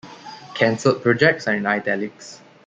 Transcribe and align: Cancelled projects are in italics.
Cancelled 0.55 1.03
projects 1.03 1.47
are 1.47 1.53
in 1.53 1.67
italics. 1.67 2.41